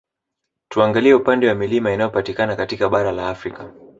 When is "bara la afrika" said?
2.89-3.73